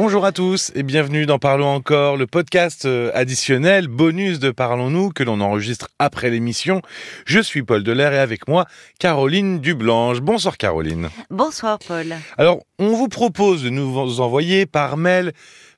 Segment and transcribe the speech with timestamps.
[0.00, 5.10] Bonjour à tous et bienvenue dans Parlons encore, le podcast euh, additionnel, bonus de Parlons-nous
[5.10, 6.82] que l'on enregistre après l'émission.
[7.26, 8.66] Je suis Paul Delair et avec moi
[9.00, 10.20] Caroline Dublanche.
[10.20, 11.08] Bonsoir Caroline.
[11.30, 12.14] Bonsoir Paul.
[12.36, 15.32] Alors, on vous propose de nous envoyer par mail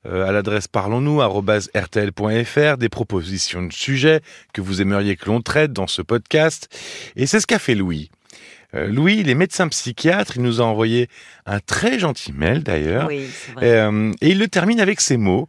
[0.07, 4.21] euh, à l'adresse parlons-nous@rtl.fr des propositions de sujets
[4.53, 6.69] que vous aimeriez que l'on traite dans ce podcast
[7.17, 8.11] et c'est ce qu'a fait Louis.
[8.75, 11.09] Euh, Louis, il est médecin psychiatre, il nous a envoyé
[11.47, 13.09] un très gentil mail d'ailleurs.
[13.09, 13.71] Oui, c'est vrai.
[13.71, 15.49] Euh, et il le termine avec ces mots.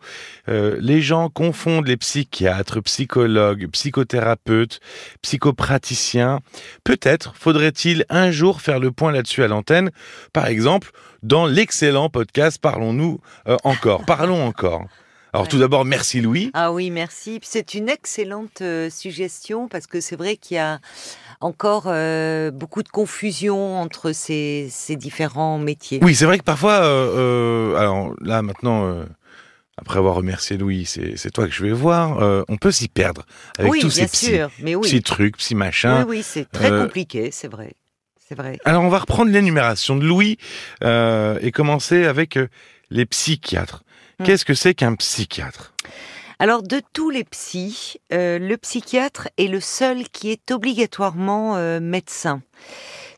[0.50, 4.80] Euh, les gens confondent les psychiatres, psychologues, psychothérapeutes,
[5.22, 6.40] psychopraticiens.
[6.84, 9.92] Peut-être faudrait-il un jour faire le point là-dessus à l'antenne.
[10.34, 10.92] Par exemple,
[11.24, 13.20] dans l'excellent podcast Parlons-nous
[13.64, 14.06] encore.
[14.06, 14.88] Parlons encore.
[15.34, 16.52] Alors tout d'abord, merci Louis.
[16.54, 17.40] Ah oui, merci.
[17.44, 20.80] C'est une excellente suggestion parce que c'est vrai qu'il y a
[21.42, 26.00] encore euh, beaucoup de confusion entre ces, ces différents métiers.
[26.02, 29.06] Oui, c'est vrai que parfois, euh, euh, alors là maintenant,
[29.78, 33.26] après avoir remercié Louis, c'est toi que je vais voir, on peut s'y perdre
[33.58, 34.84] avec tous ces petits, mais oui.
[34.84, 36.06] petits trucs, petits machins.
[36.08, 37.74] Oui, oui, c'est très compliqué, c'est vrai.
[38.20, 38.60] C'est vrai.
[38.64, 40.38] Alors on va reprendre l'énumération de Louis
[40.84, 42.38] et commencer avec
[42.90, 43.84] les psychiatres.
[44.22, 44.28] Hum.
[44.28, 45.74] Qu'est-ce que c'est qu'un psychiatre?
[46.38, 51.80] Alors, de tous les psys, euh, le psychiatre est le seul qui est obligatoirement euh,
[51.80, 52.42] médecin.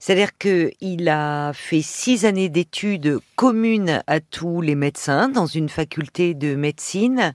[0.06, 6.34] C'est-à-dire qu'il a fait six années d'études communes à tous les médecins dans une faculté
[6.34, 7.34] de médecine,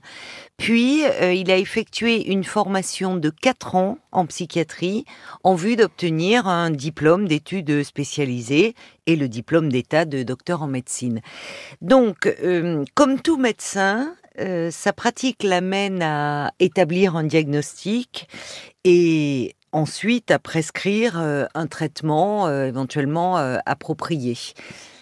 [0.57, 5.05] puis euh, il a effectué une formation de quatre ans en psychiatrie
[5.43, 8.75] en vue d'obtenir un diplôme d'études spécialisées
[9.07, 11.21] et le diplôme d'état de docteur en médecine.
[11.81, 12.31] Donc,
[12.93, 18.29] comme tout médecin, euh, sa pratique l'amène à établir un diagnostic
[18.83, 24.37] et ensuite à prescrire euh, un traitement euh, éventuellement approprié.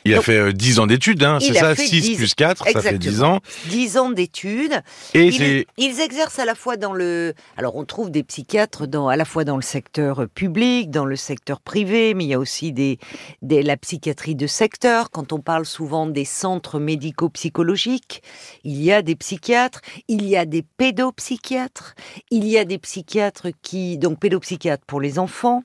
[0.08, 1.76] Il a fait 10 euh, ans d'études, hein, c'est ça?
[1.76, 3.40] 6 plus 4, ça fait 10 ans.
[3.70, 4.82] 10 ans d'études.
[5.14, 7.34] Et ils, ils, exercent à la fois dans le...
[7.58, 11.16] Alors on trouve des psychiatres dans, à la fois dans le secteur public, dans le
[11.16, 13.00] secteur privé, mais il y a aussi des,
[13.42, 15.12] des la psychiatrie de secteur.
[15.12, 18.24] Quand on parle souvent des centres médico-psychologiques,
[18.64, 21.96] il y a des psychiatres, il y a des pédopsychiatres,
[22.32, 23.98] il y a des psychiatres qui...
[23.98, 25.64] Donc pédopsychiatres pour les enfants,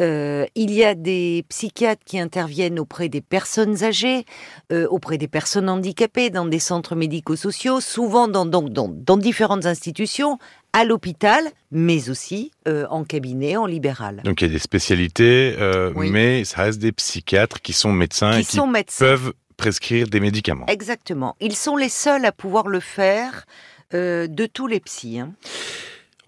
[0.00, 4.24] euh, il y a des psychiatres qui interviennent auprès des personnes âgées,
[4.72, 10.38] euh, auprès des personnes handicapées, dans des centres médico-sociaux, souvent dans, dans, dans, différentes institutions,
[10.72, 14.22] à l'hôpital, mais aussi euh, en cabinet, en libéral.
[14.24, 15.56] Donc il y a des spécialités,
[15.96, 18.58] mais ça reste des psychiatres qui sont médecins et qui
[18.98, 20.66] peuvent prescrire des médicaments.
[20.66, 21.34] Exactement.
[21.40, 23.46] Ils sont les seuls à pouvoir le faire
[23.92, 25.18] de tous les psys.
[25.18, 25.32] Hein.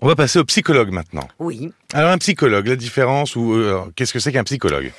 [0.03, 1.29] On va passer au psychologue maintenant.
[1.39, 1.73] Oui.
[1.93, 4.93] Alors un psychologue, la différence ou euh, qu'est-ce que c'est qu'un psychologue?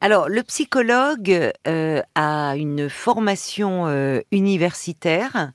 [0.00, 5.52] Alors, le psychologue euh, a une formation euh, universitaire,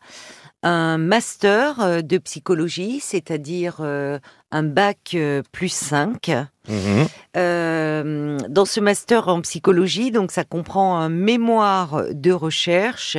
[0.63, 5.17] un master de psychologie, c'est-à-dire un bac
[5.51, 6.31] plus 5.
[6.67, 7.07] Mhm.
[8.49, 13.17] dans ce master en psychologie, donc ça comprend un mémoire de recherche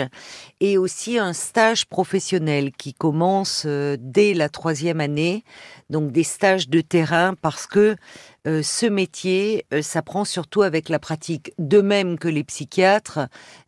[0.60, 5.44] et aussi un stage professionnel qui commence dès la troisième année
[5.90, 7.96] donc des stages de terrain parce que
[8.46, 13.20] euh, ce métier euh, s'apprend surtout avec la pratique, de même que les psychiatres,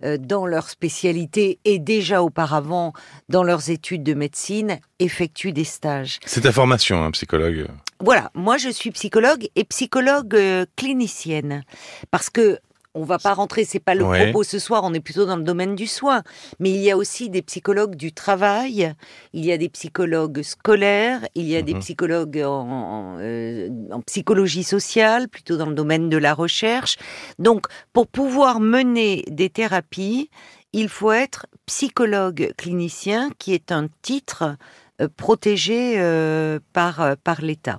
[0.05, 2.93] euh, dans leur spécialité et déjà auparavant
[3.29, 6.19] dans leurs études de médecine, effectuent des stages.
[6.27, 7.67] C'est ta formation, un hein, psychologue
[8.01, 10.39] Voilà, moi je suis psychologue et psychologue
[10.77, 11.63] clinicienne.
[12.11, 12.59] Parce que
[12.97, 15.43] on va pas rentrer, c'est pas le propos ce soir, on est plutôt dans le
[15.43, 16.23] domaine du soin.
[16.61, 18.95] Mais il y a aussi des psychologues du travail,
[19.35, 21.81] il y a des psychologues scolaires, il y a des mhm.
[21.81, 26.97] psychologues euh, en, psychologie sociale, plutôt dans le domaine de la recherche.
[27.39, 30.31] Donc, pour pouvoir mener des thérapies,
[30.73, 34.57] il faut être psychologue clinicien, qui est un titre
[35.03, 37.79] euh, protégé euh, par, par l'État.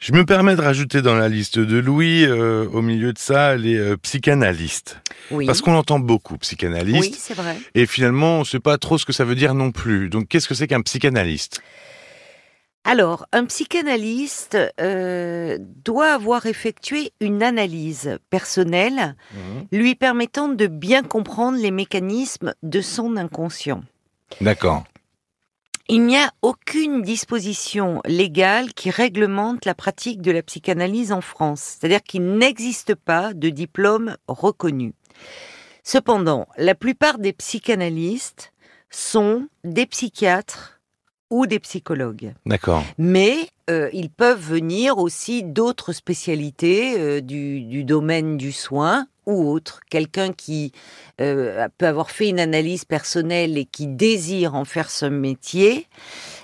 [0.00, 3.54] Je me permets de rajouter dans la liste de Louis, euh, au milieu de ça,
[3.56, 4.98] les euh, psychanalystes.
[5.30, 5.44] Oui.
[5.44, 7.00] Parce qu'on entend beaucoup, psychanalyste.
[7.00, 7.58] Oui, c'est vrai.
[7.74, 10.08] Et finalement, on ne sait pas trop ce que ça veut dire non plus.
[10.08, 11.60] Donc, qu'est-ce que c'est qu'un psychanalyste?
[12.84, 19.66] Alors, un psychanalyste euh, doit avoir effectué une analyse personnelle mhm.
[19.70, 23.82] lui permettant de bien comprendre les mécanismes de son inconscient.
[24.40, 24.84] D'accord.
[25.92, 31.78] Il n'y a aucune disposition légale qui réglemente la pratique de la psychanalyse en France,
[31.80, 34.92] c'est-à-dire qu'il n'existe pas de diplôme reconnu.
[35.82, 38.52] Cependant, la plupart des psychanalystes
[38.88, 40.80] sont des psychiatres
[41.28, 42.34] ou des psychologues.
[42.46, 42.84] D'accord.
[42.96, 49.80] Mais euh, ils peuvent venir aussi d'autres spécialités euh, du, domaine du soin ou autre.
[49.88, 50.72] Quelqu'un qui
[51.20, 55.86] euh, peut avoir fait une analyse personnelle et qui désire en faire son métier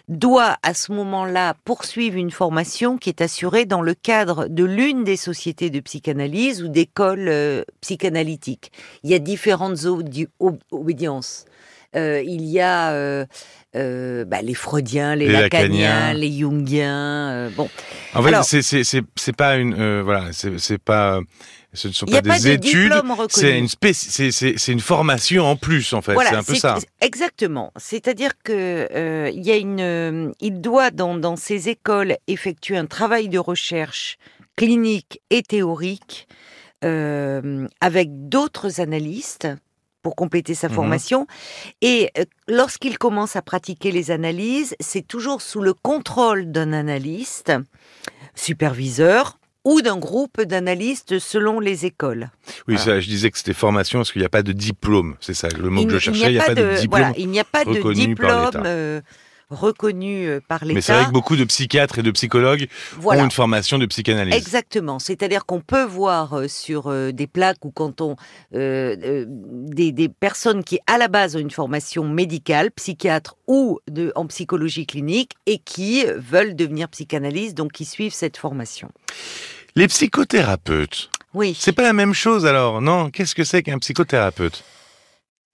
[0.08, 5.02] doit à ce moment-là poursuivre une formation qui est assurée dans le cadre de l'une
[5.02, 8.70] des sociétés de psychanalyse ou d'écoles psychanalytiques.
[9.02, 9.80] Il y a différentes
[10.70, 11.46] obédiences.
[11.96, 13.26] Euh, il y a
[13.76, 16.14] euh, bah, les freudiens, les, Les lacaniens, lacaniens.
[16.14, 17.30] les jungiens.
[17.30, 17.68] euh, bon,
[18.14, 21.20] En fait, Alors- c'est c'est c'est c'est pas une euh, voilà, c'est c'est pas
[21.74, 22.92] ce ne sont pas des de études,
[23.28, 23.68] c'est une
[24.58, 26.78] c'est formation en plus en fait, Voilà, c'est un peu ça.
[27.02, 27.70] Exactement.
[27.76, 33.28] C'est-à-dire que il y a une, il doit dans dans ces écoles effectuer un travail
[33.28, 34.16] de recherche
[34.56, 36.26] clinique et théorique
[36.82, 39.48] avec d'autres analystes
[40.06, 40.74] pour compléter sa Mhm.
[40.76, 41.26] formation.
[41.82, 47.52] Et euh, lorsqu'il commence à pratiquer les analyses, c'est toujours sous le contrôle d'un analyste,
[48.36, 52.30] superviseur ou d'un groupe d'analystes selon les écoles.
[52.68, 52.84] Oui, Voilà.
[52.84, 55.48] ça, je disais que c'était formation parce qu'il n'y a pas de diplôme, c'est ça
[55.48, 56.88] le mot Il que je cherchais, il n'y a, pas de, diplôme.
[56.90, 57.72] voilà, il n'y a pas de
[59.50, 60.68] reconnu par l'État.
[60.68, 61.08] euh, par Mais c'est vrai l'État.
[61.10, 63.22] que beaucoup de psychiatres et de psychologues Voilà.
[63.22, 64.34] ont une formation de psychanalyse.
[64.34, 64.98] Exactement.
[64.98, 68.16] C'est-à-dire qu'on peut voir euh, sur euh, des plaques ou quand on
[68.54, 74.12] euh, des, des personnes qui à la base ont une formation médicale, psychiatre ou de,
[74.16, 78.90] en psychologie clinique et qui veulent devenir psychanalystes, donc qui suivent cette formation.
[79.76, 81.56] Les psychothérapeutes, Oui.
[81.58, 83.10] c'est pas la même chose alors, non?
[83.10, 84.64] Qu'est-ce que c'est qu'un psychothérapeute?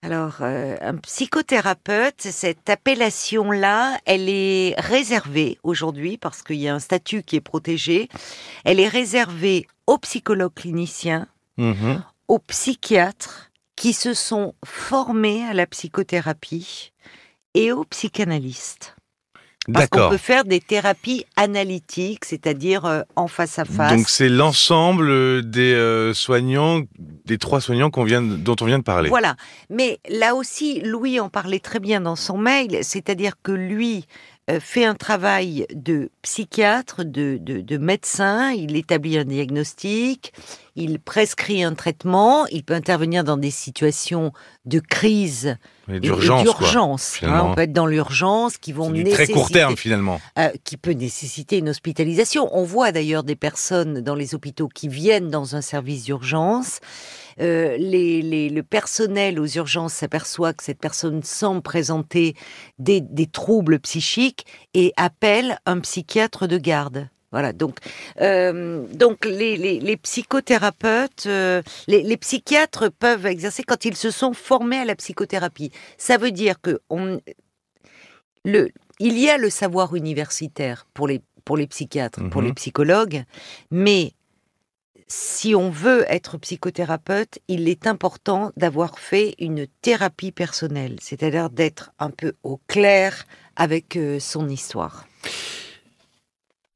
[0.05, 6.81] Alors, euh, un psychothérapeute, cette appellation-là, elle est réservée aujourd'hui parce qu'il y a un
[6.81, 8.09] statut qui est protégé.
[8.65, 12.03] Elle est réservée aux psychologues cliniciens, Mhm.
[12.29, 16.93] aux psychiatres qui se sont formés à la psychothérapie
[17.55, 18.97] et aux psychanalystes.
[19.73, 23.93] Parce qu'on peut faire des thérapies analytiques, c'est-à-dire euh, en face à face.
[23.93, 28.65] Donc c'est l'ensemble euh, des euh, soignants, des trois soignants qu'on vient, de- dont on
[28.65, 29.09] vient de parler.
[29.09, 29.37] Voilà.
[29.71, 34.07] Mais là aussi, Louis en parlait très bien dans son mail, c'est-à-dire que lui
[34.61, 40.33] fait un travail de psychiatre, de, de, de médecin, il établit un diagnostic,
[40.75, 44.33] il prescrit un traitement, il peut intervenir dans des situations
[44.67, 45.57] de crise
[45.91, 45.99] Et
[46.45, 47.47] D'urgence, hein.
[47.51, 50.21] on peut être dans l'urgence, qui vont du nécessiter, très court terme finalement.
[50.39, 52.49] euh, qui peut nécessiter une hospitalisation.
[52.57, 56.79] On voit d'ailleurs des personnes dans les hôpitaux qui viennent dans un service d'urgence.
[57.41, 62.35] Euh, les, les- le personnel aux urgences s'aperçoit que cette personne semble présenter
[62.79, 67.09] des, des troubles psychiques et appelle un psychiatre de garde.
[67.33, 67.79] Voilà, donc,
[68.21, 74.11] euh, donc les, les- les psychothérapeutes, euh, les, les psychiatres peuvent exercer quand ils se
[74.11, 75.71] sont formés à la psychothérapie.
[75.99, 77.21] Ça veut dire que on,
[78.45, 78.69] le,
[79.01, 82.49] il y a le savoir universitaire pour les, pour les psychiatres, pour Mhm.
[82.49, 83.25] les psychologues,
[83.71, 84.13] mais
[85.09, 91.93] si on veut être psychothérapeute, il est important d'avoir fait une thérapie personnelle, c'est-à-dire d'être
[91.99, 93.25] un peu au clair
[93.57, 95.07] avec euh, son histoire.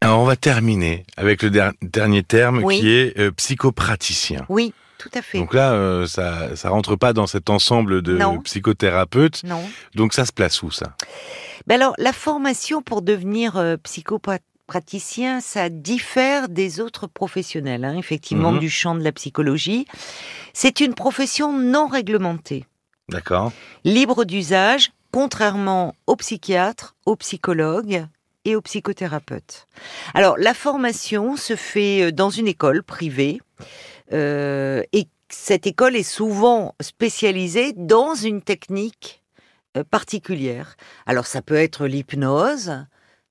[0.02, 2.80] Alors on va terminer avec le der- dernier terme Oui.
[2.80, 4.44] qui est euh, psychopraticien.
[4.48, 5.38] Oui, tout à fait.
[5.38, 8.38] Donc là, euh, ça ça rentre pas dans cet ensemble de Non.
[8.40, 9.42] psychothérapeutes.
[9.44, 9.62] non.
[9.94, 10.94] Donc ça se place où ça?
[11.66, 18.52] Ben alors, la formation pour devenir euh, psychopraticien, ça diffère des autres professionnels, hein, effectivement,
[18.52, 18.58] Mhm.
[18.60, 19.86] du champ de la psychologie.
[20.52, 22.66] C'est une profession non réglementée,
[23.08, 23.50] D'accord.
[23.84, 28.06] libre d'usage, contrairement aux psychiatres, aux psychologues
[28.46, 29.66] et aux psychothérapeutes.
[30.14, 33.40] Alors, la formation se fait euh, dans une école privée
[34.12, 39.22] euh, et cette école est souvent spécialisée dans une technique
[39.76, 40.76] euh, particulière.
[41.06, 42.72] Alors, ça peut être l'hypnose,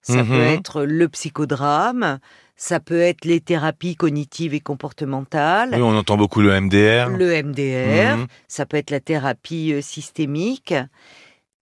[0.01, 0.27] ça Mhm.
[0.27, 2.19] peut être le psychodrame,
[2.57, 7.09] ça peut être les thérapies cognitives et comportementales, Oui, on entend beaucoup le MDR.
[7.09, 8.27] le MDR, Mhm.
[8.47, 10.73] ça peut être la thérapie systémique.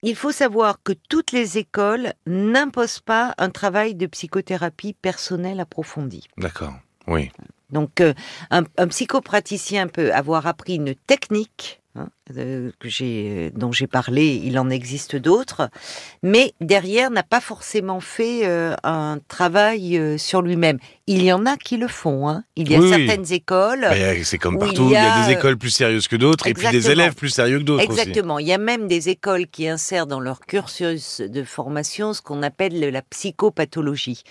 [0.05, 6.27] Il faut savoir que toutes les écoles n'imposent pas un travail de psychothérapie personnelle approfondi.
[6.37, 6.73] D'accord.
[7.07, 7.31] Oui.
[7.69, 8.13] Donc, euh,
[8.51, 12.07] un, un psychopraticien peut avoir appris une technique hein,
[12.37, 14.41] euh, que j'ai, dont j'ai parlé.
[14.43, 15.69] Il en existe d'autres,
[16.21, 20.79] mais derrière n'a pas forcément fait euh, un travail euh, sur lui-même.
[21.07, 22.29] Il y en a qui le font.
[22.29, 22.43] hein.
[22.55, 23.05] Il y a Oui, oui.
[23.07, 23.81] certaines écoles.
[23.89, 24.85] Ben, c'est comme il partout.
[24.85, 27.29] Il y a des euh, écoles plus sérieuses que d'autres et puis des élèves plus
[27.29, 27.99] sérieux que d'autres aussi.
[27.99, 28.39] Exactement.
[28.39, 32.41] Il y a même des écoles qui insèrent dans leur cursus de formation ce qu'on
[32.43, 34.23] appelle la psychopathologie.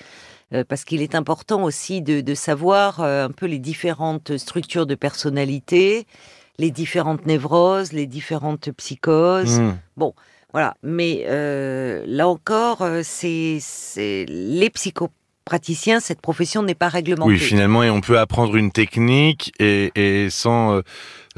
[0.55, 4.85] Euh, parce qu'il est important aussi de, de savoir euh, un peu les différentes structures
[4.87, 6.07] de personnalité,
[6.63, 9.59] les différentes névroses, les différentes psychoses.
[9.59, 9.77] Mhm.
[10.53, 10.75] Voilà.
[10.83, 13.59] Mais euh, là encore, euh, c'est
[14.29, 14.71] les
[15.45, 17.33] praticien, cette profession n'est pas réglementée.
[17.33, 20.83] Oui, finalement, et on peut apprendre une technique et, et sans,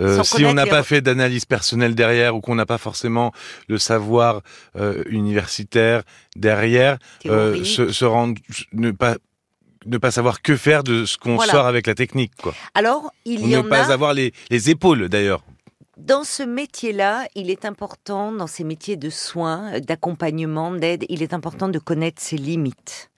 [0.01, 3.33] euh, Sans si on n'a pas fait d'analyse personnelle derrière ou qu'on n'a pas forcément
[3.69, 4.43] le savoir
[4.77, 6.03] euh, universitaire
[6.37, 8.35] derrière, euh, se, se rendre,
[8.73, 9.17] ne pas
[9.87, 11.53] ne pas savoir que faire de ce qu'on Voilà.
[11.53, 12.55] sort avec la technique, quoi.
[12.75, 13.93] Alors, il Ou y ne en pas a.
[13.93, 15.43] avoir les, les épaules, d'ailleurs.
[15.97, 21.33] Dans ce métier-là, il est important, dans ces métiers de soins, d'accompagnement, d'aide, il est
[21.33, 23.11] important de connaître ses limites.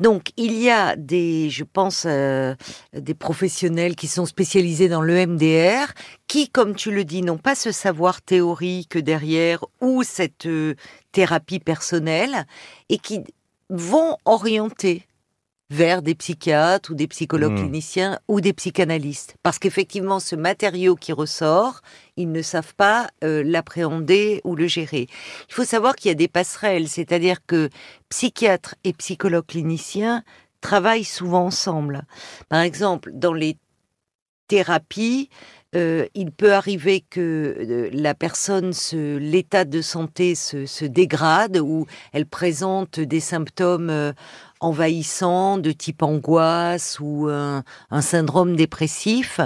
[0.00, 2.56] Donc, il y a des, je pense, euh,
[2.92, 5.92] des professionnels qui sont spécialisés dans l'EMDR,
[6.26, 10.74] qui, comme tu le dis, n'ont pas ce savoir théorique derrière ou cette euh,
[11.12, 12.44] thérapie personnelle
[12.88, 13.20] et qui
[13.70, 15.06] vont orienter
[15.70, 17.62] vers des psychiatres ou des psychologues Hmm.
[17.62, 19.34] cliniciens ou des psychanalystes.
[19.42, 21.80] Parce qu'effectivement, ce matériau qui ressort,
[22.16, 25.08] ils ne savent pas euh, l'appréhender ou le gérer.
[25.48, 27.68] Il faut savoir qu'il y a des passerelles, c'est-à-dire que
[28.08, 30.22] psychiatres et psychologues cliniciens
[30.60, 32.02] travaillent souvent ensemble.
[32.48, 33.56] Par exemple, dans les
[34.48, 35.28] thérapies,
[35.76, 42.26] euh, il peut arriver que euh, la personne, l'état de santé se, dégrade ou elle
[42.26, 44.12] présente des symptômes euh,
[44.60, 47.62] envahissants de type angoisse ou un,
[48.00, 49.40] syndrome dépressif.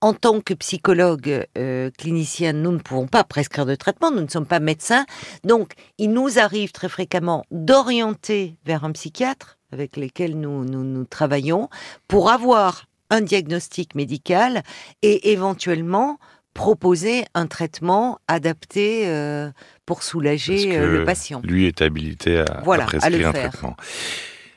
[0.00, 4.28] En tant que psychologue euh, clinicien, nous ne pouvons pas prescrire de traitement, nous ne
[4.28, 5.06] sommes pas médecins.
[5.44, 11.68] Donc, il nous arrive très fréquemment d'orienter vers un psychiatre avec nous, nous travaillons
[12.06, 12.84] pour avoir
[13.14, 14.62] un diagnostic médical
[15.02, 16.18] et éventuellement
[16.52, 19.50] proposer un traitement adapté euh,
[19.86, 21.40] pour soulager Parce euh, que le patient.
[21.44, 23.50] Lui est habilité à, Voilà, à prescrire un faire.
[23.50, 23.76] traitement.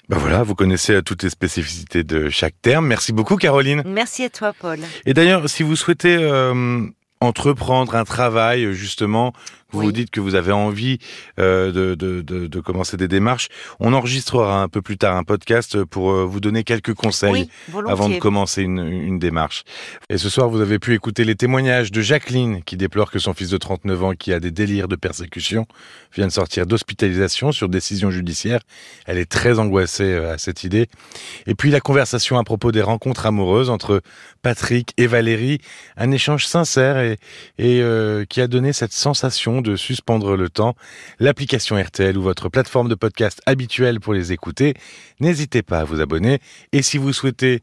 [0.10, 2.88] Ben voilà, vous connaissez euh, toutes les spécificités de chaque terme.
[2.88, 3.84] Merci beaucoup, Caroline.
[3.86, 4.80] Merci à toi, Paul.
[5.06, 6.86] Et d'ailleurs, si vous souhaitez euh,
[7.20, 9.34] entreprendre un travail, justement,
[9.72, 9.86] vous Oui.
[9.88, 11.00] vous dites que vous avez envie
[11.40, 13.48] euh, de, de, de, de commencer des démarches,
[13.80, 17.84] on enregistrera un peu plus tard un podcast pour euh, vous donner quelques conseils Oui,
[17.88, 19.64] avant de commencer une, une démarche.
[20.10, 23.34] Et ce soir, vous avez pu écouter les témoignages de Jacqueline, qui déplore que son
[23.34, 25.66] fils de 39 ans, qui a des délires de persécution,
[26.16, 28.62] vient de sortir d'hospitalisation sur décision judiciaire.
[29.06, 30.88] Elle est très angoissée euh, à cette idée.
[31.46, 34.02] Et puis la conversation à propos des rencontres amoureuses entre
[34.42, 35.60] Patrick et Valérie,
[35.98, 37.18] un échange sincère et,
[37.58, 40.76] et euh, qui a donné cette sensation de suspendre le temps.
[41.20, 44.74] L'application RTL ou votre plateforme de podcast habituelle pour les écouter.
[45.20, 46.40] N'hésitez pas à vous abonner.
[46.72, 47.62] Et si vous souhaitez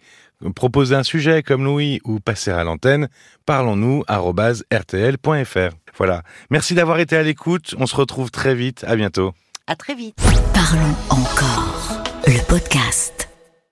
[0.54, 3.08] proposer un sujet comme Louis ou passer à l'antenne,
[3.46, 5.76] parlons-nous rtl.fr.
[5.96, 6.22] Voilà.
[6.50, 7.74] Merci d'avoir été à l'écoute.
[7.78, 8.84] On se retrouve très vite.
[8.86, 9.32] À bientôt.
[9.66, 10.18] À très vite.
[10.52, 12.02] Parlons encore.
[12.26, 13.13] Le podcast.